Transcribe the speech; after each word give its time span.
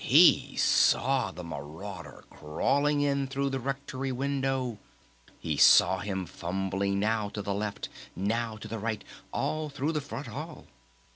He 0.03 0.55
saw 0.57 1.29
the 1.31 1.43
marauder 1.43 2.23
crawling 2.31 3.01
in 3.01 3.27
through 3.27 3.51
the 3.51 3.59
Rectory 3.59 4.11
window! 4.11 4.79
He 5.39 5.57
saw 5.57 5.99
him 5.99 6.25
fumbling 6.25 6.99
now 6.99 7.29
to 7.29 7.43
the 7.43 7.53
left, 7.53 7.87
now 8.15 8.57
to 8.57 8.67
the 8.67 8.79
right, 8.79 9.03
all 9.31 9.69
through 9.69 9.91
the 9.91 10.01
front 10.01 10.25
hall! 10.25 10.65